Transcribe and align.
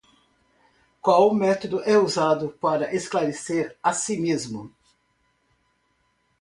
Qual 0.99 1.31
método 1.31 1.79
é 1.83 1.95
usado 1.95 2.57
para 2.59 2.91
esclarecer 2.95 3.77
a 3.83 3.93
si 3.93 4.17
mesmo? 4.19 4.73